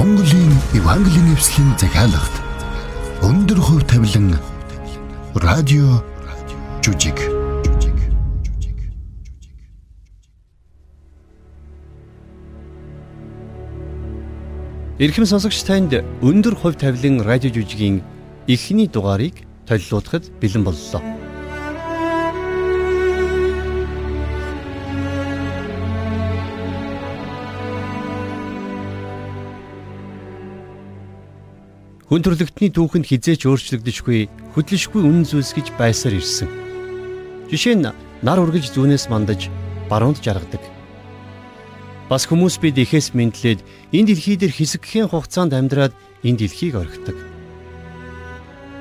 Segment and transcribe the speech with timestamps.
[0.00, 2.34] Монголын Евангелийн эвслийн захиалгад
[3.20, 4.32] өндөр хөв тавилан
[5.36, 6.00] радио
[6.80, 7.20] жүжиг
[14.96, 15.92] Ирхэм сонсогч танд
[16.24, 18.00] өндөр хувь тавилан радио жүжигийн
[18.48, 21.19] эхний дугаарыг толилуудахад бэлэн боллоо.
[32.10, 34.26] Хүн төрлөختний түүхэнд хизээч өөрчлөгдөжгүй
[34.58, 36.50] хөдлөшгүй үнэн зүйлс гэж байсаар ирсэн.
[37.46, 39.46] Жишээ нь нар ургаж зүүнээс мандаж
[39.86, 40.58] баруунд жаргадаг.
[42.10, 43.62] Бас хүмүүс бид ихээс мэдлээд
[43.94, 45.94] энэ дэлхий дээр хэсэгхэн хугацаанд амьдраад
[46.26, 47.14] энэ дэлхийг орхидог.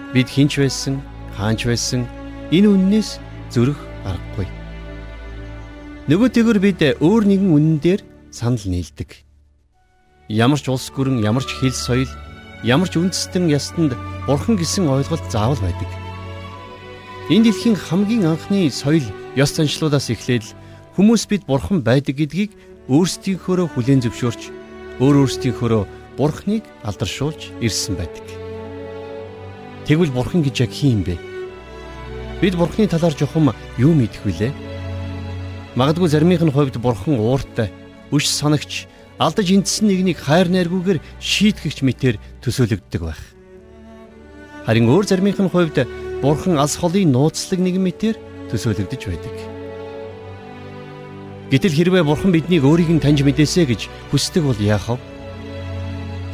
[0.09, 0.98] Бид хинч байсан,
[1.37, 2.09] хаанч байсан
[2.49, 3.21] энэ үннээс
[3.53, 3.77] зөрөх
[4.09, 4.49] аргагүй.
[6.09, 8.01] Нөгөөтэйгөр бид өөр нэгэн үнэн дээр
[8.34, 9.21] санал нийлдэг.
[10.34, 12.09] Ямар ч улс гүрэн, ямар ч хэл соёл
[12.63, 13.96] ямар ч үндэстэн ястанд
[14.27, 15.88] бурхан гэсэн ойлголт заавал байдаг.
[17.29, 19.05] Энэ дэлхийн хамгийн анхны соёл
[19.38, 20.43] ёс заншлуудаас эхлээд
[20.98, 22.51] хүмүүс бид бурхан байдаг гэдгийг
[22.90, 24.41] өөрсдийнхөөрөө хүлээн зөвшөөрч
[24.99, 25.84] өөр өөрсдийнхөөрөө
[26.18, 28.26] бурханыг алдаршуулж ирсэн байдаг.
[29.88, 31.16] Тэгвэл бурхан гэж яг хин бэ?
[32.41, 34.51] Бид бурханы талаар жохом юу мэдэх вүлээ?
[35.79, 37.71] Магадгүй заримынх нь хувьд бурхан ууртай,
[38.12, 43.20] үш санагч алдаж эндсэн нэгнийг хайр найргүйгээр шийтгэгч мэтэр төсөөлөгддөг байх.
[44.63, 45.84] Харин өөр заримынх нь хувьд
[46.23, 48.15] бурхан алс холын нууцлаг нэгэн мэтэр
[48.48, 49.35] төсөөлөгдөж байдаг.
[51.51, 55.03] Гэтэл хэрвээ бурхан биднийг өөрийг нь таньж мэдээсэ гэж хүсдэг бол яах вэ?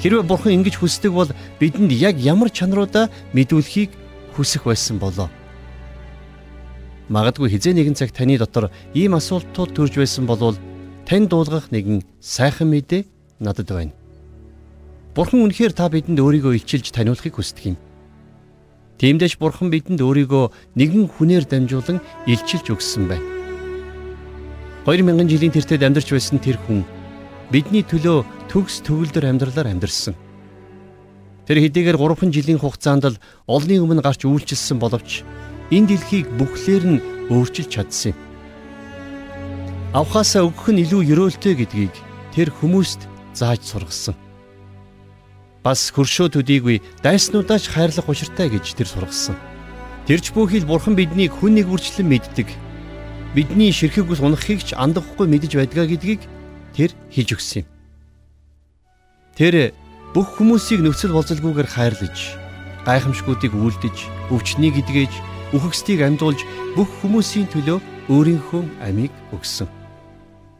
[0.05, 3.97] Хэрвээ бурхан ингэж хүсдэг бол бидэнд яг ямар чанаруудаа мэдүүлэхийг
[4.37, 5.33] хүсэх байсан болоо.
[7.09, 10.57] Магадгүй хизээ нэгэн цаг таны дотор ийм асуултууд төрж байсан болвол
[11.05, 13.05] тань дуулгах нэгэн сайхан мэдээ
[13.39, 13.93] надад байна.
[15.13, 17.77] Бурхан үнэхээр та бидэнд өөрийгөө илчилж таниулахыг хүсдэг юм.
[18.97, 20.45] Тиймдээч Бурхан бидэнд өөрийгөө
[20.75, 23.25] нэгэн хүнээр дамжуулан илчилж өгсөн байна.
[24.89, 26.81] 2000 жилийн тэртет амьдарч байсан тэр хүн
[27.53, 30.17] бидний төлөө төгс төгөлдөр амьдралаар амьдарсан.
[31.45, 35.21] Тэр хэдийгээр 3 жилийн хугацаанд л олны өмнө гарч үйлчилсэн боловч
[35.69, 38.34] энэ дэлхийг бүхлээр нь өөрчилж чадсан юм
[39.95, 41.95] авахаасаа өгөх нь илүү ерөөлтэй гэдгийг
[42.35, 44.15] тэр хүмүүст зааж сургасан.
[45.63, 49.39] Бас хөршөө төдийгүй дайснуудаач хайрлах учиртай гэж тэр сургасан.
[50.03, 52.51] Тэрч бүхий л бурхан биднийг хүн нэг үрчлэн мэддэг.
[53.39, 56.21] Бидний ширхэг ус унахыг ч андахгүй мэдэж байдгаа гэдгийг
[56.75, 57.67] тэр хийж өгсөн юм.
[59.39, 59.71] Тэр
[60.11, 62.17] бүх хүмүүсийг нөхцөл болзолгүйгээр хайрлаж,
[62.83, 63.97] гайхамшгуудыг үлдэж,
[64.31, 65.11] өвчнийг эдгэж,
[65.55, 66.43] үхэгсдийг амдуулж
[66.75, 67.79] бүх хүмүүсийн төлөө
[68.11, 69.84] өөрийнхөө амийг өгсөн.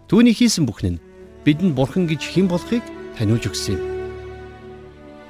[0.06, 1.02] Түүний хийсэн бүхэн нь
[1.42, 2.86] бидэнд бурхан гэж хэн болохыг
[3.18, 3.82] таниулж өгсөн юм.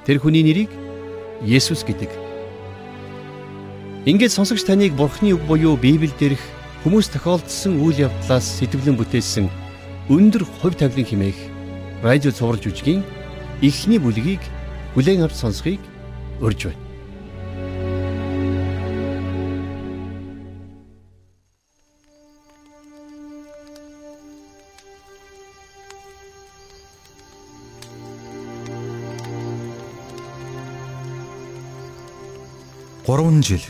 [0.04, 0.68] Тэр хүний нэрийг
[1.40, 2.12] Есүс гэдэг.
[4.04, 6.44] Ингээд сонсогч таныг бурханы үг буюу Библиэл дээрх
[6.84, 9.48] хүмүүс тохиолдсон үйл явдлаас сэтгэлэн бүтээсэн
[10.12, 11.38] өндөр хувь тавилан химээх
[12.04, 13.00] радио цувралж үжигийн
[13.64, 14.44] эхний бүлгийг
[14.92, 15.80] бүлээн авч сонсхийг
[16.44, 16.76] урьж
[33.06, 33.60] байна.3 жил.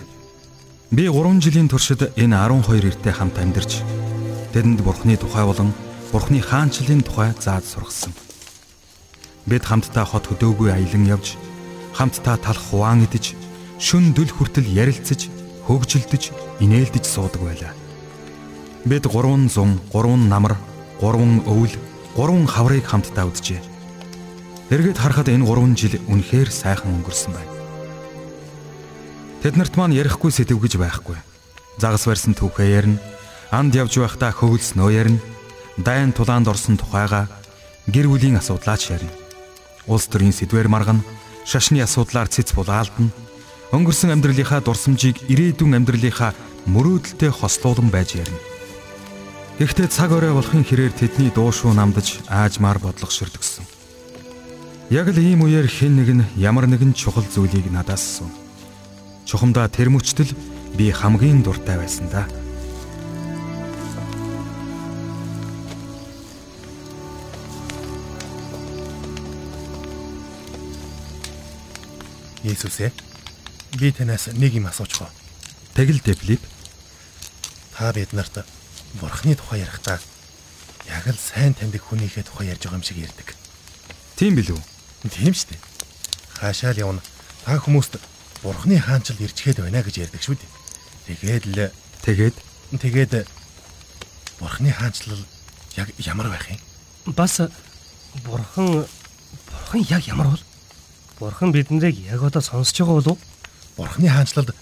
[0.90, 3.84] Би 3 жилийн туршид энэ 12 эрттэй хамт амьдарч
[4.52, 5.74] тэдэнд Бурхны тухай болон
[6.12, 8.16] Бурхны хаанчлалын тухай зааж сургасан.
[9.44, 11.36] Бид хамтдаа хот хөдөөгүй аялан явж,
[11.92, 13.36] хамтдаа талх хуваан идэж,
[13.78, 15.28] шүн дүл хүртэл ярилцаж,
[15.68, 16.32] хөгжилдөж,
[16.64, 17.72] инээлдэж суудаг байлаа.
[18.88, 19.52] Бид 300,
[19.92, 20.56] 3 намар,
[21.04, 21.76] 3 өвөл,
[22.16, 23.60] 3 хаврыг хамтдаа үджээ.
[24.72, 27.55] Эргээд харахад энэ 3 жил үнэхээр сайхан өнгөрсөн байна.
[29.46, 31.14] Тэднэрт маань ярихгүй сэдв гэж байхгүй.
[31.78, 32.98] Загас барьсан түүхээ ярина.
[33.54, 35.22] Анд явж байхдаа хөвөлснөө ярина.
[35.78, 37.30] Дайн тулаанд орсон тухайга
[37.86, 39.14] гэр бүлийн асуудлаач ярина.
[39.86, 41.06] Улс төрийн сэдвэр маргана.
[41.46, 43.14] Шашны асуудлаар цэц булаалдана.
[43.70, 46.34] Өнгөрсөн амьдралынхаа дурсамжийг ирээдүйн амьдралынхаа
[46.66, 48.42] мөрөөдөлтэй хослуулан байж ярина.
[49.62, 53.62] Гэхдээ цаг орой болохын хэрээр тэдний дуушуу намдаж аажмаар бодлогоширдгсэн.
[54.90, 58.45] Яг л ийм үеэр хэн нэг нь ямар нэгэн чухал зүйлийг надаас асуув.
[59.26, 60.30] Чухамдаа тэр мөчтөл
[60.78, 62.30] би хамгийн дуртай байсан да.
[72.46, 72.94] Есүс ээ
[73.82, 75.10] би танаас нэг юм асуучих уу?
[75.74, 76.46] Тэгэл Филипп
[77.74, 78.46] та бид нарт
[79.02, 79.98] бурхны тухай ярихдаа
[80.86, 83.34] яг л сайн таньдаг хүнийхээ тухай ярьж байгаа юм шиг ярьдаг.
[84.14, 84.62] Тийм билүү?
[85.10, 85.60] Тийм шүү дээ.
[86.38, 87.02] Хаашаа л явна.
[87.42, 87.98] Та хүмүүст
[88.42, 90.50] Бурхны хаанчл ирчгээд байна гэж ярьдаг шүү дээ.
[91.06, 91.70] Тэгээд л
[92.06, 92.34] Тэгээд
[92.78, 93.26] тэгээд
[94.38, 95.18] Бурхны хаанчлал
[95.74, 96.62] яг ямар байх юм?
[97.18, 97.40] Бас
[98.22, 98.86] бурхан
[99.50, 100.42] бурхан яг ямар бол?
[101.18, 103.18] Бурхан биднийг яг одоо сонсож байгаа болов уу?
[103.76, 104.54] Бурхны хаанчлалд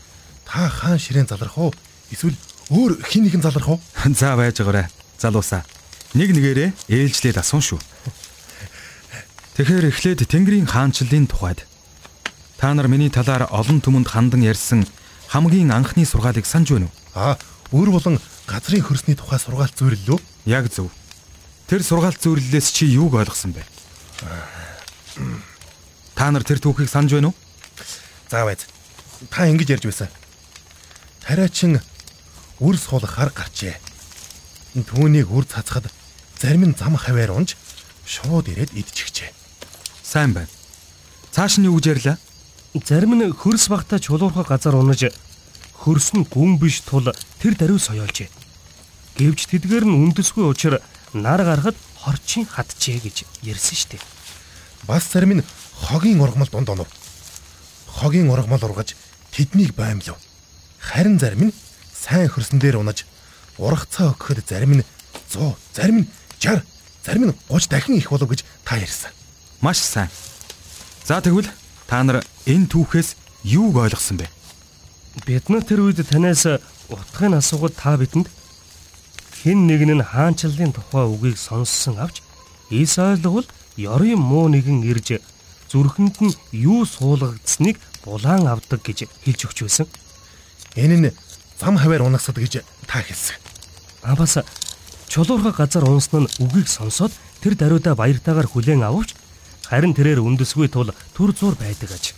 [0.49, 1.75] та хаан ширээн залрах уу?
[2.09, 2.33] Эсвэл
[2.73, 3.81] өөр хин нэгэн залрах уу?
[4.17, 4.89] за байж байгаарэ.
[5.21, 5.69] Залуусаа.
[6.17, 7.81] Нэг нэгээрээ ээлжлээд асуун шүү.
[9.61, 11.69] Тэгэхээр эхлээд Тэнгэрийн хаанчлалын тухайд
[12.65, 14.89] та нар миний талаар олон түмэнд хандан ярьсан
[15.29, 16.97] хамгийн анхны сургаалыг санаж байна уу?
[17.13, 17.37] Аа,
[17.77, 18.17] өөр болон
[18.49, 20.17] газрын хөрсний тухай сургаалт зөвлөлөө.
[20.49, 20.89] Яг зөв.
[21.69, 23.69] Тэр сургаалт зөвлөлөөс чи юуг ойлгосон бэ?
[26.17, 27.37] Та нар тэр түүхийг санаж байна уу?
[28.33, 28.65] За байз.
[29.29, 30.09] Та ингэж ярьж байсан.
[31.21, 31.85] Тариачин
[32.65, 33.77] үр суулгахаар гарчээ.
[34.89, 35.93] Түүнийг үр цацхад
[36.41, 37.61] зарим нь зам хаваар унж
[38.09, 39.37] шууд ирээд идчихжээ.
[40.01, 40.49] Сайн байна.
[41.29, 42.17] Цааш нь юу гэж ярьлаа?
[42.83, 45.07] Зарим нь хөрс багтаа чулуурхай газар унаж
[45.79, 47.07] хөрс нь гүн биш тул
[47.39, 48.27] тэр даруй соёолжээ.
[49.15, 50.83] Гэвч тэдгээр нь үндэсгүй учраас
[51.15, 53.17] нар гарахад хорчин хатжээ гэж
[53.47, 54.03] ярьсан штеп.
[54.91, 55.47] Бас зарим нь
[55.87, 56.91] хогийн ургамал дунд онов.
[57.87, 58.99] Хогийн ургамал ургаж
[59.31, 60.19] тэднийг баймлав.
[60.83, 61.57] Харин зарим нь
[61.95, 63.07] сайн хөрсөн дээр унаж
[63.55, 64.85] ургацаа өгөхөд зарим нь
[65.31, 66.07] 100, зарим нь
[66.43, 66.67] 60,
[67.07, 69.15] зарим нь 30 дахин их болов гэж та ярьсан.
[69.63, 70.11] Маш сайн.
[71.07, 71.47] За тэгвэл
[71.89, 74.29] та нар энэ түүхээс юуг ойлгосон бэ?
[75.27, 76.47] Бид нар тэр үед танаас
[76.89, 78.29] утгын асуугаад та бидэнд
[79.45, 82.25] хэн нэгэн нь хаанчлалын тухай үгийг сонссон авч
[82.71, 83.47] эс ойлгол
[83.77, 85.21] ёрын муу нэгэн ирж
[85.69, 89.87] зүрхэнд нь юу суулгагдсныг булаан авдаг гэж хэлж өгч байсан.
[90.77, 91.15] Энэ нь
[91.61, 93.37] зам хаваар унагсад гэж та хэлсэн.
[94.03, 94.39] А бас
[95.09, 99.15] чулуурхай газар унсан нь үгийг сонсоод тэр даруйдаа баяртайгаар хүлээн ававч
[99.69, 102.13] харин тэрээр үндэсгүй тул төр зур байдаг аж.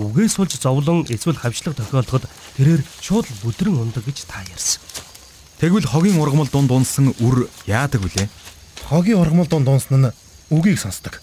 [0.00, 2.24] Үгээс болж зовлон эсвэл хавчлаг тохиолдоход
[2.56, 4.80] тэрээр шууд бүдрэн ундаг гэж та ярьсан.
[5.60, 8.26] Тэгвэл хогийн ургамал дунд унсан үр яадаг вүлээ?
[8.88, 10.12] Хогийн ургамал дунд унсан нь
[10.50, 11.20] үгийг сонсдог.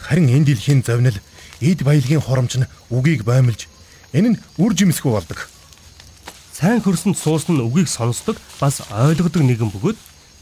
[0.00, 1.18] Харин энэ дэлхийн завнил
[1.60, 3.68] эд баялагын хоромч нь үгийг баймилж
[4.14, 5.50] энэ нь үр жимсгүй болдог.
[6.56, 9.98] Сайн хөрсөнд суусан нь үгийг сонсдог бас ойлгодог нэгэн бөгөөд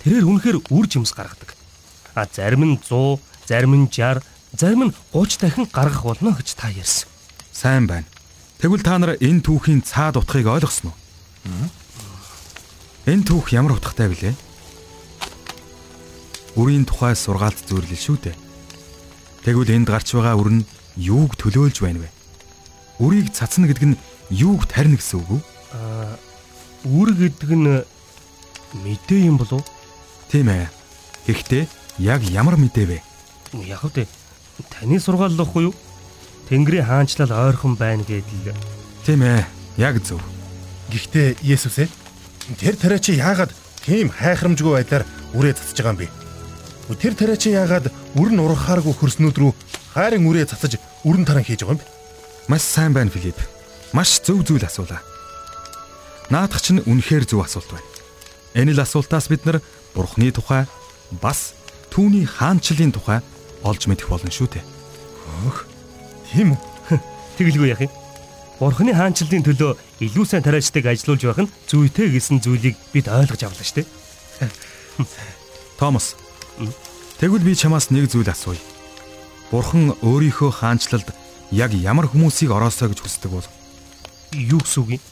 [0.06, 1.58] тэрээр үнэхээр үр жимс гаргадаг.
[2.14, 3.18] А зарим нь 100,
[3.50, 4.22] зарим нь 60,
[4.56, 7.08] зарим нь 30 дахин гаргах болно гэж та ярьсан.
[7.52, 8.06] Сайн байна.
[8.58, 10.94] Тэгвэл та нар энэ түүхийн цаад утгыг ойлгосноо?
[13.04, 14.34] Энэ түүх ямар утгатай вүлээ?
[16.56, 18.36] Үрийн тухай сургаалт зөвлөл шүү дээ.
[19.44, 20.66] Тэгвэл энд гарч байгаа үр нь
[20.96, 22.08] юуг төлөөлж байна вэ?
[23.02, 24.00] Үрийг цацна гэдэг нь
[24.30, 25.40] юуг тарина гэсэн үг үү?
[25.74, 26.16] Аа
[26.88, 27.82] үр гэдэг нь
[28.86, 29.66] мэдээ юм болов?
[30.30, 30.70] Тийм ээ.
[31.26, 31.66] Гэхдээ
[32.00, 32.98] яг ямар мэдээ вэ?
[33.66, 34.06] Яг үү.
[34.70, 35.74] Таны сургаал лохгүй юу?
[36.48, 38.54] Тэнгэрийн хаанчлал ойрхон байна гэдэл.
[39.06, 39.44] Тийм ээ.
[39.76, 40.22] Яг зөв.
[40.90, 41.88] Гэхдээ Есүс ээ
[42.60, 43.50] тэр тариачи яагаад
[43.82, 45.04] тийм хайхрамжгүй байдлаар
[45.34, 46.08] үрээ цацж байгаа юм бэ?
[47.00, 49.52] Тэр тариачи яагаад үр нь урахааргүй хөрснүүд рүү
[49.96, 51.90] хайрын үрээ цацаж үрэн таран хийж байгаа юм бэ?
[52.46, 53.40] Маш сайн байна Филипп.
[53.96, 55.00] Маш зөв зүйл асуулаа.
[56.30, 57.88] Наадах чинь үнэхээр зөв асуулт байна.
[58.54, 59.58] Энэ л асуултаас бид нар
[59.96, 60.68] Бурхны тухай
[61.18, 61.56] бас
[61.90, 63.24] түүний хаанчлалын тухай
[63.64, 64.64] олж мэдэх болно шүү дээ.
[65.42, 65.58] Хөөх.
[66.30, 67.00] Тийм үү?
[67.40, 67.92] Тэгэлгүй яах юм?
[68.60, 69.72] Бурхны хаанчлалын төлөө
[70.04, 73.88] илүү сайн тариачдыг ажилуулж байх нь зүйтэй гэсэн зүйлийг бид ойлгож авлаа шүү дээ.
[75.80, 76.14] Томас.
[77.18, 78.62] Тэгвэл би чамаас нэг зүйл асууя.
[79.50, 81.10] Бурхан өөрийнхөө хаанчлалд
[81.50, 83.48] яг ямар хүмүүсийг ороосоо гэж хүсдэг бол?
[84.30, 85.02] Юу гэсэн үг юм?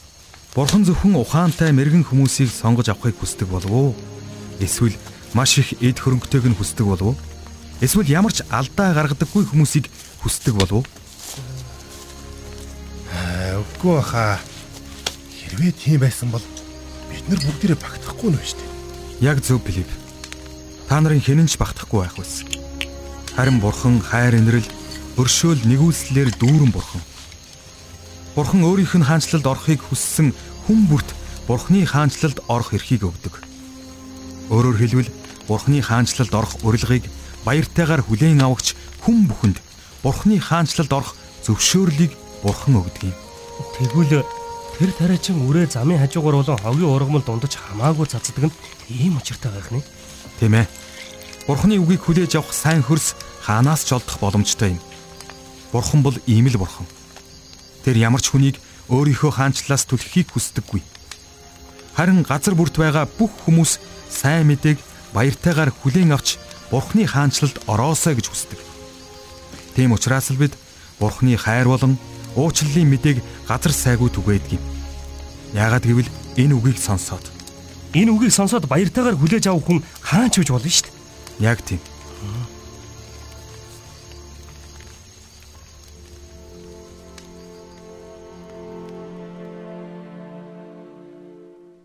[0.55, 3.91] Бурхан зөвхөн ухаантай мэрэгэн хүмүүсийг сонгож авахыг хүсдэг болов уу?
[4.63, 4.95] Эсвэл
[5.35, 7.32] маш их эд хөрөнгөтэйг нь хүсдэг болов уу?
[7.81, 9.89] Эсвэл ямар ч алдаа гаргадаггүй хүмүүсийг
[10.21, 10.85] хүсдэг болов уу?
[13.63, 14.39] Үгүй баха.
[15.33, 16.43] Хэрвээ тийм байсан бол
[17.09, 18.69] бид нар бүгдээрээ багтахгүй нь байж тээ.
[19.21, 19.91] Яг зөв Филипп.
[20.87, 22.47] Та нарын хинэнч багтахгүй байх байсан.
[23.35, 24.65] Харин Бурхан хайр инрэл
[25.17, 27.01] өршөөл нэгүслэлээр дүүрэн Бурхан.
[28.35, 30.33] Бурхан өөрийнх нь хаанчлалд орохыг хүссэн
[30.65, 31.09] хүн бүрт
[31.45, 33.43] Бурханы хаанчлалд орох эрхийг өгдөг.
[34.49, 35.11] Өөрөөр хэлбэл
[35.45, 37.05] Бурханы хаанчлалд орох урилгыг
[37.45, 39.57] баяртайгаар хүлээн авахч хүн бүхэнд
[40.03, 41.15] Бурханы хаанчлалд орох
[41.47, 42.11] зөвшөөрлийг
[42.43, 43.15] Бурхан өгдөг юм.
[43.79, 44.23] Тэгвэл
[44.79, 48.57] тэр тариачин үрээ замын хажуугаар болон хогийн ургамал дундаж хамаагүй цацдаг нь
[48.89, 49.83] ийм учиртай байх нь.
[50.39, 50.67] Тийм ээ.
[51.47, 54.81] Бурханы үгийг хүлээж авах сайн хөрс хаанаас ч олдох боломжтой юм.
[55.71, 56.87] Бурхан бол ийм л бурхан.
[57.83, 58.59] Тэр ямар ч хүнийг
[58.91, 60.81] өөрийнхөө хаанчлалаас түлххийг хүсдэггүй.
[61.95, 64.79] Харин газар бүрт байгаа бүх хүмүүс сайн мэдээг
[65.13, 66.41] баяртайгаар хүлээн авч
[66.73, 68.57] Бурханы хаанчлалд ороосоо гэж хүсдэг.
[69.77, 70.57] Тийм учраас л бид
[70.97, 72.01] Бурхны хайр болон
[72.33, 74.63] уучлалын мэдээг газар сайгүй түгээдэг юм.
[75.53, 77.29] Яагаад гэвэл энэ үгийг сонсоод
[77.93, 81.45] энэ үгийг сонсоод баяртайгаар хүлээж авах хүн хаан ч үж болно шүү дээ.
[81.45, 81.81] яг тийм.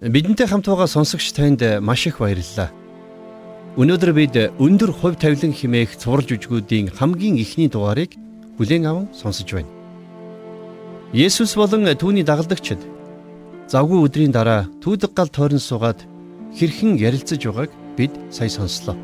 [0.00, 2.77] Бидэнтэй хамт байгаа сонсогч танд маш их баярлалаа.
[3.78, 8.18] Өнөөдөр бид өндөр хувь тавилан химээх цуврал жүжгүүдийн хамгийн ихний дугаарыг
[8.58, 9.70] бүлээн аван сонсож байна.
[11.14, 12.82] Есүс болон түүний дагалдагчид
[13.70, 16.02] завгүй өдрийн дараа түүдэг гал тойрон суугаад
[16.58, 18.98] хэрхэн ярилцаж байгааг бид сая сонслоо.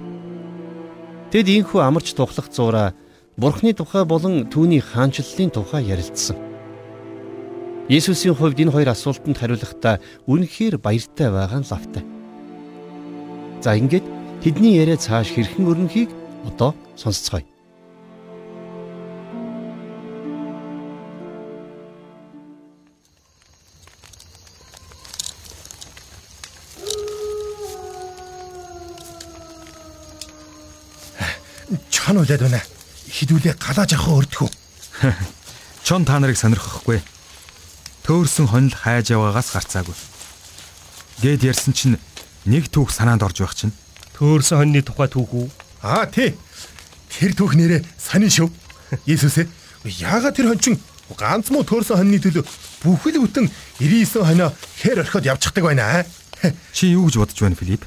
[1.31, 2.99] Тэд ийхүү амарч тухлах зураа
[3.38, 6.35] Бурхны тухай болон түүний хаанчлалын тухай ярилцсан.
[7.87, 12.02] Есүсийн хувьд энэ хоёр асуултанд хариулахдаа үнэхээр баяртай байгаа нь лавтай.
[13.62, 16.11] За ингээд тэдний яриа цааш хэрхэн өрнөхийг
[16.45, 17.49] одоо сонсцгоё.
[31.89, 32.61] Чон үлээд байна.
[33.17, 34.51] Хідүүлээ галааж авах өрдөхөө.
[35.89, 37.01] Чон та нарыг сонирхохгүй.
[38.05, 39.97] Төөрсөн хонил хайж яваагаас гарцаагүй.
[41.25, 41.97] Гэд ярьсан чинь
[42.45, 43.73] нэг түүх санаанд орж байх чинь.
[44.14, 45.47] Төөрсөн хоньны тухай түүх үү?
[45.83, 46.35] Аа тий.
[47.11, 48.49] Тэр түүх нэрээ сонин шүү.
[49.11, 49.49] Есүс ээ.
[49.85, 50.78] Яагаад тэр хончин
[51.18, 52.44] ганц муу төөрсөн хоньны төлөө
[52.83, 53.50] бүхэл бүтэн
[53.83, 54.49] 99 хонио
[54.80, 56.52] хээр орхиод явчихдаг байна аа.
[56.73, 57.85] Чи юу гэж бодож байна Филипп?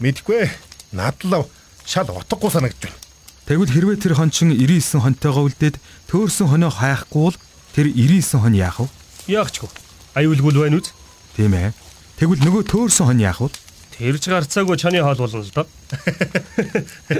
[0.00, 0.48] Мэдгүй.
[0.92, 1.50] Надлав
[1.84, 2.98] шал утгагүй санагдаж байна.
[3.46, 5.76] Тэгвэл хэрвээ тэр хончин 99 хонтойгоо үлдээд
[6.10, 7.38] төөрсөн хонио хайхгүй бол
[7.76, 8.88] тэр 99 хон яах вэ?
[9.30, 9.70] Яахчгүй.
[10.18, 10.90] Аюулгүй л байна үз?
[11.36, 11.70] Тийм ээ.
[12.18, 13.52] Тэгвэл нөгөө төөрсөн хон яах вэ?
[13.96, 15.66] Тэрж гарцаагүй чаны хоол болно л доо.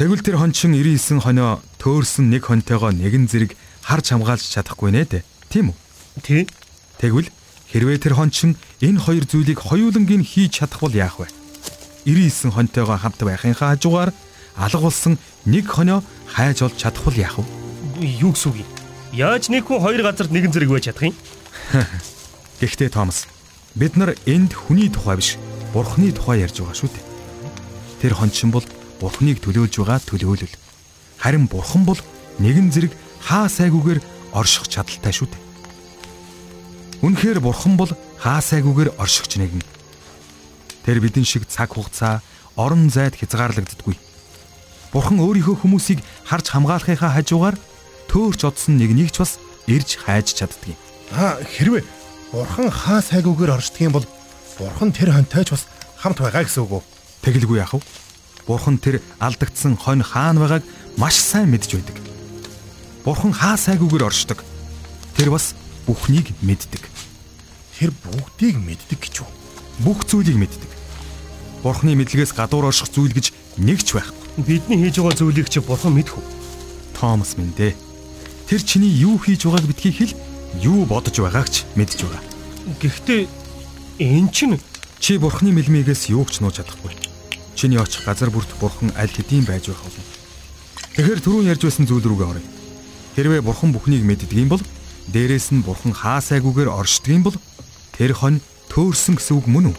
[0.00, 3.52] Тэгвэл тэр хончин 99 хонио төөрсөн нэг хонтойгоо нэгэн зэрэг
[3.84, 5.24] харж хамгаалж чадахгүй нэ дээ.
[5.52, 5.76] Тийм үү?
[6.24, 6.42] Тий.
[7.00, 7.28] Тэгвэл
[7.72, 11.28] хэрвээ тэр хончин энэ хоёр зүйлийг хоёулангийн хийж чадахгүй яах вэ?
[12.08, 14.12] 99 хонтойгоо хамт байхынхаа хажуугаар
[14.56, 16.00] алга болсон нэг хонио
[16.32, 17.44] хайж олж чадахгүй яах вэ?
[18.20, 18.68] Юу гэсэн үг юм?
[19.12, 21.16] Яаж нэг хүн хоёр газарт нэгэн зэрэг байж чадах юм?
[22.60, 23.28] Гэхдээ Томас
[23.76, 25.36] бид нар энд хүний тухай биш
[25.76, 27.04] бурхны тухай ярьж байгаа шүү дээ.
[28.00, 28.64] Тэр хончин бол
[28.96, 30.56] бурхныг төлөөлж байгаа төлөөлөл.
[31.20, 32.00] Харин бурхан бол
[32.40, 34.00] нэгэн зэрэг хаа сайгүйгээр
[34.32, 35.42] орших чадaltaй шүү дээ.
[37.04, 39.60] Үнэхээр бурхан бол хаа сайгүйгээр оршихч нэгэн.
[40.88, 42.24] Тэр бидэн шиг цаг хугацаа
[42.56, 44.00] орон зайд хязгаарлагддаггүй.
[44.96, 47.60] Бурхан өөрийнхөө хүмүүсийг харж хамгаалахынхаа хажуугаар
[48.08, 49.36] төөрч одсон нэгнийг ч бас
[49.68, 50.80] ирж хайж чаддаг юм.
[51.12, 51.84] Аа хэрвээ
[52.32, 54.08] бурхан хаа сайгүйгээр оршдог юм бол
[54.58, 55.64] бурхан тэр хонтойч бас
[56.00, 56.82] хамт байгаа гэсэн үг үү?
[57.22, 57.84] Тэгэлгүй яах вэ?
[58.46, 60.64] Бурхан тэр алдагдсан хонь хаана байгааг
[60.96, 61.96] маш сайн мэдж байдаг.
[63.04, 64.40] Бурхан хаа сайгүйгээр оршдог.
[65.16, 65.54] Тэр бас
[65.86, 66.82] бүхнийг мэддэг.
[67.76, 69.30] Тэр бүгдийг мэддэг гэж үү?
[69.84, 70.70] Бүх зүйлийг мэддэг.
[71.60, 74.40] Бурханы мэдлэгээс гадуур орших зүйл гэж нэг ч байхгүй.
[74.40, 76.24] Бидний хийж байгаа зүйлийг чи бурхан мэдэх үү?
[76.96, 77.76] Томас минь дээ.
[78.48, 80.14] Тэр чиний юу хийж байгааг битгий хэл
[80.62, 82.22] юу бодож байгааг ч мэдж байгаа.
[82.80, 83.28] Гэхдээ
[83.98, 84.60] эн чинь
[84.98, 86.90] Чи бурхны мэлмигээс юу ч нууж чадахгүй.
[87.54, 90.04] Чиний очих газар бүрт бурхан аль хэдийн байж байх болно.
[90.96, 92.44] Тэгэхээр түрүүн ярьж байсан зүйл рүүгээ оръё.
[93.14, 94.64] Хэрвээ бурхан бүхнийг мэддэг юм бол
[95.12, 97.36] дээрээс нь бурхан хаа сайгүйгээр оршдог юм бол
[97.92, 98.40] тэр хонь
[98.72, 99.76] төөрсөн гэсэн үг мөн үү?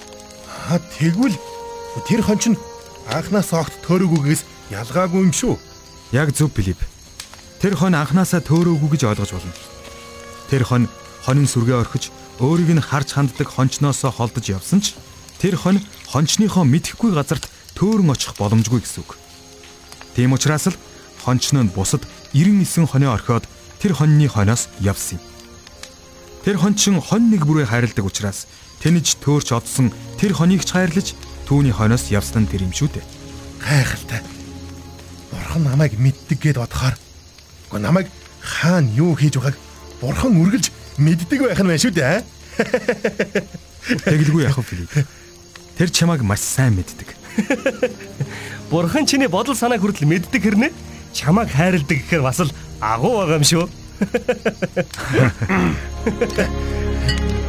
[0.70, 1.38] Аа тэгвэл
[2.06, 2.58] тэр хон чинь
[3.10, 5.58] анхнаас огт төөрөгүйгээс ялгаагүй юм шүү.
[6.14, 6.80] Яг зөв Филипп.
[7.58, 9.54] Тэр хонь анханасаа төөрөөгүй гэж ойлгож болно.
[10.54, 10.86] Тэр хонь
[11.26, 14.94] хонин сүргээ орхиж өөрийг нь харж ханддаг хончноосоо холдож явсан ч
[15.42, 19.18] тэр хонь хончныхоо мэдхгүй газарт төөрөн очих боломжгүй гэсэн үг.
[20.14, 20.78] Тийм учраас л
[21.22, 23.46] хончно нь бусад 99 хонио орхиод
[23.82, 25.26] тэр хоньны хониос явсан юм.
[26.46, 28.48] Тэр хончин хонь нэг бүрээ хайрладаг учраас
[28.82, 31.18] тэнэж төөрч одсон тэр хоньыг ч хайрлаж
[31.50, 33.06] түүний хониос явсан нь тэр юм шүү дээ.
[33.62, 34.22] Гайхалтай.
[35.34, 36.96] Бурхан намайг мэддэг гэд бодохоор
[37.68, 38.08] Гэхдээ намайг
[38.40, 39.58] хаана юу хийж байгааг
[40.00, 42.22] бурхан үргэлж мэддэг байх нь байна шүү дээ.
[44.06, 45.06] Тэгэлгүй яах вэ?
[45.78, 47.14] Тэр чамайг маш сайн мэддэг.
[48.72, 50.72] бурхан чиний бодол санааг хүртэл мэддэг хэрнээ
[51.14, 52.52] чамайг хайрладаг гэхээр бас л
[52.82, 53.70] агуу байгаа юм шүү.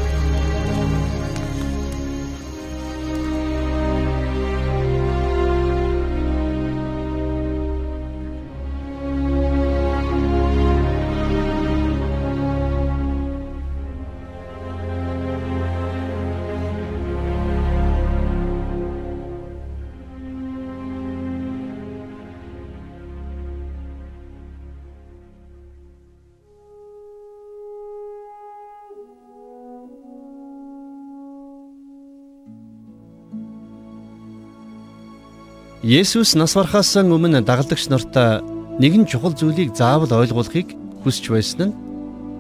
[35.79, 38.43] Есүс нас барахаас өмнө дагалдагч нартай
[38.83, 40.75] нэгэн чухал зүйлийг заавал ойлгуулахыг
[41.07, 41.77] хүсч байсан нь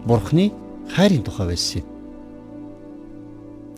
[0.02, 0.50] Бурхны
[0.90, 1.87] хайрын тухай байсан юм.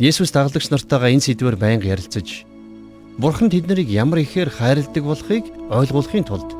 [0.00, 2.48] Есүс дагалдагч нартайгаа энэ сэдвээр байнга ярилцаж
[3.20, 6.56] Бурхан тэднийг ямар ихээр хайрладаг болохыг ойлгуулахын тулд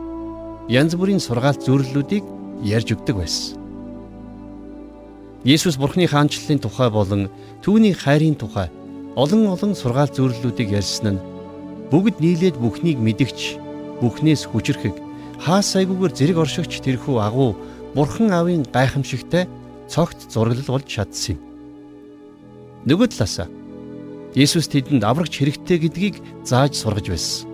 [0.68, 2.24] янз бүрийн сургаалт зөвлөлүүдийг
[2.68, 3.56] ярьж өгдөг байсан.
[5.48, 7.32] Есүс Бурхны хаанчлалын тухай болон
[7.64, 8.68] түүний хайрын тухай
[9.16, 11.29] олон олон сургаалт зөвлөлүүдийг ярьсан нь
[11.90, 13.58] бүгд нийлээд бүхнийг мэдгч
[14.00, 14.96] бүхнээс хүчрэхэг
[15.42, 17.56] хаа сайгүйгээр зэрэг оршигч тэрхүү агуу
[17.94, 19.50] Бурхан аавын гайхамшигтай
[19.90, 21.40] цогт зураглал болж чадсан юм.
[22.86, 23.48] Нөгөө талаасаа
[24.38, 26.16] Есүс тэдэнд аврагч хэрэгтэй гэдгийг
[26.46, 27.50] зааж сургаж байсан.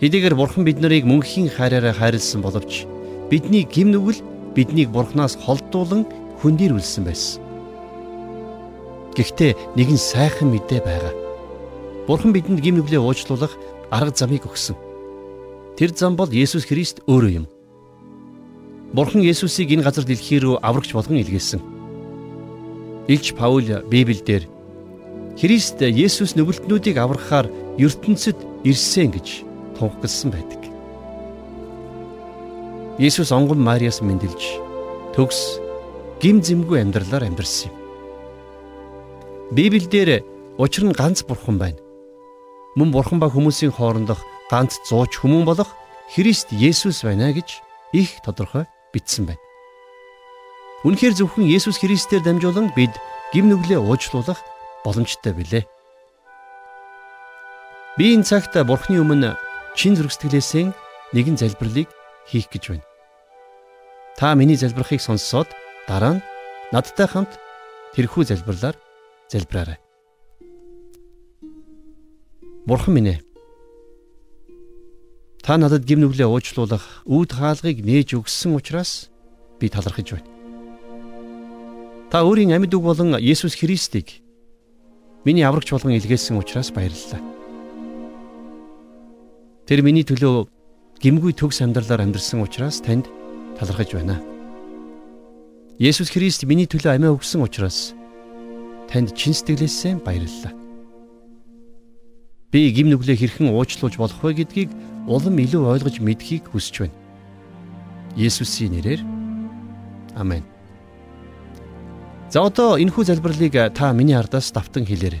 [0.00, 2.88] Хэдийгээр Бурхан бид нарыг мөнхийн хайраараа хайрлсан боловч
[3.28, 4.24] бидний гим нүгэл
[4.56, 6.08] биднийг бурхнаас холдуулан
[6.40, 7.44] хөндөрүүлсэн байсан.
[9.12, 11.23] Гэхдээ нэгэн сайхан мэдээ байгаа.
[12.06, 13.56] Бурхан бидэнд гим нүглээ уучлуулах
[13.88, 14.76] арга замыг өгсөн.
[15.76, 17.46] Тэр зам бол Есүс Христ өөрөө юм.
[18.92, 21.60] Бурхан Есүсийг энэ газар дэлхий рүү аврагч болгон илгээсэн.
[23.08, 24.46] Илч Паул Библиэлд
[25.40, 27.48] Христ Есүс нүгэлтнүүдийг аврахаар
[27.80, 29.42] ертөнцид ирсэн гэж
[29.80, 30.62] тунхагласан байдаг.
[33.00, 34.60] Есүс онгон Мариас мэндэлж
[35.16, 35.58] төгс
[36.22, 37.76] гим зэмгүй амьдралаар амьдарсан юм.
[39.50, 40.22] Библиэлд
[40.58, 41.83] учир нь ганц бурхан байна.
[42.74, 44.18] Мөн бурхан ба хүмүүсийн хоорондох
[44.50, 45.70] ганц зууч хүмүүн болох
[46.10, 47.62] Христ Есүс байна гэж
[47.94, 49.42] их тодорхой бичсэн байна.
[50.82, 52.90] Үнэхээр зөвхөн Есүс Христээр дамжуулан бид
[53.32, 54.42] гим нүглээ уучлуулах
[54.82, 55.64] боломжтой билээ.
[57.96, 59.38] Би энэ цагт Бурхны өмнө
[59.78, 60.74] чин зүрх сэтгэлээсээ
[61.14, 61.86] нэгэн залбирлыг
[62.26, 62.86] хийх гэж байна.
[64.18, 65.46] Та миний залбирахыг сонссоод
[65.86, 66.24] дараа нь
[66.74, 67.38] надтай хамт
[67.94, 68.74] тэрхүү залбирлаар
[69.30, 69.83] залбираарай.
[72.66, 73.18] Бурхан минь ээ.
[75.44, 79.12] Та надад гим нүглээ уучлуулах үүд хаалгыг нээж өгсөн учраас
[79.60, 80.28] би талархаж байна.
[82.08, 84.24] Та өөрийн амьд үг болон Есүс Христийг
[85.28, 87.20] миний аврагч болгон илгээсэн учраас баярлалаа.
[89.68, 90.48] Тэр миний төлөө
[91.04, 93.12] гимгүй төгс амьдралаар амьдарсан учраас танд
[93.60, 94.24] талархаж байна.
[95.76, 97.92] Есүс Христ миний төлөө амиа өгсөн учраас
[98.88, 100.63] танд чин сэтгэлээсээ баярлалаа.
[102.54, 104.70] Би гим нүглээ хэрхэн уучлуулж болох вэ гэдгийг
[105.10, 106.94] улам илүү ойлгож мэдхийг хүсэж байна.
[108.14, 109.02] Есүсийн нэрээр
[110.14, 110.46] Амен.
[112.30, 115.18] За одоо энэхүү залбирлыг та миний ардаас давтан хэлээрэй.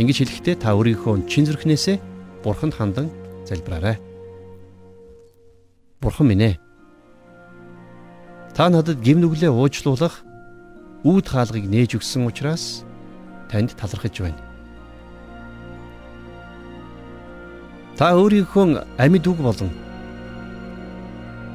[0.00, 2.00] Ингэж хэлэхдээ та өөрийнхөө чин зүрхнээсээ
[2.40, 3.12] Бурханд хандан
[3.44, 4.00] залбираарай.
[6.00, 6.56] Бурхан минь ээ.
[8.56, 10.24] Та надад гим нүглээ уучлуулах
[11.04, 12.80] үүд хаалгыг нээж өгсөн учраас
[13.52, 14.49] танд талархаж байна.
[18.00, 19.68] Та өөрийнхөө амьд үг болон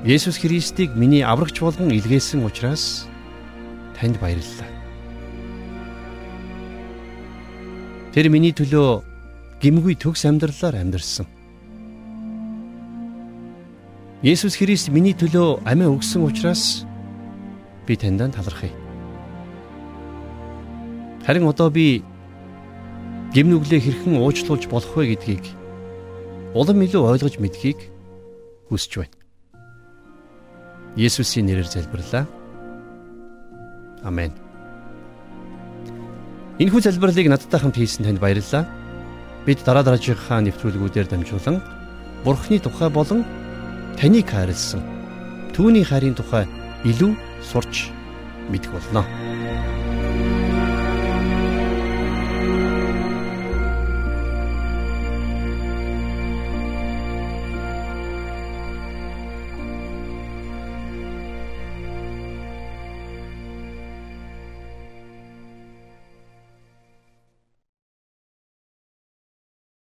[0.06, 3.10] Есүс Христийг миний аврагч болгон илгээсэн учраас
[3.98, 4.70] танд баярлалаа.
[8.14, 9.02] Тэр миний төлөө
[9.58, 11.26] гимгүй төгс амьдралаар амьдарсан.
[14.22, 16.86] Есүс Христ миний төлөө амиа өгсөн учраас
[17.90, 18.70] би таньдаа талархъя.
[21.26, 22.06] Харин одоо би
[23.34, 25.65] гимнүглээ хэрхэн уучлуулж болох вэ гэдгийг
[26.56, 27.80] улам илүү ойлгож мэдхийг
[28.72, 29.18] хүсэж байна.
[30.96, 32.24] Есүсийн нэрээр залбирлаа.
[34.08, 34.32] Амен.
[36.56, 38.64] Энэхүү залбирлыг надтай хамт хийсэн танд баярлалаа.
[39.44, 41.60] Бид дараа дараагийнхаа нэвтрүүлгүүдээр дамжуулан
[42.24, 43.22] Бурхны тухай болон
[44.00, 44.82] таныг хайрлсан
[45.54, 46.48] түүний хайрын тухай
[46.88, 47.14] илүү
[47.44, 47.92] сурч
[48.50, 49.04] мэдэх болно.